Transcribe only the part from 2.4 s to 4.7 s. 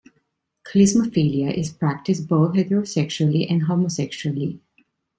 heterosexually and homosexually.